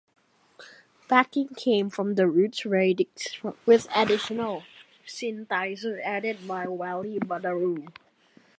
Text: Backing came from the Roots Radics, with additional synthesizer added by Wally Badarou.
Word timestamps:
Backing 1.07 1.49
came 1.49 1.91
from 1.91 2.15
the 2.15 2.25
Roots 2.27 2.61
Radics, 2.63 3.55
with 3.67 3.87
additional 3.95 4.63
synthesizer 5.05 6.01
added 6.03 6.47
by 6.47 6.65
Wally 6.67 7.19
Badarou. 7.19 7.87